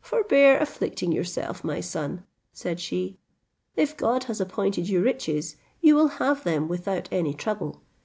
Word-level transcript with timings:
"Forbear 0.00 0.58
afflicting 0.60 1.10
yourself, 1.10 1.64
my 1.64 1.80
son," 1.80 2.22
said 2.52 2.78
she; 2.78 3.18
"if 3.74 3.96
God 3.96 4.22
has 4.30 4.40
appointed 4.40 4.88
you 4.88 5.02
riches, 5.02 5.56
you 5.80 5.96
will 5.96 6.06
have 6.22 6.44
them 6.44 6.68
without 6.68 7.08
any 7.10 7.34
trouble. 7.34 7.82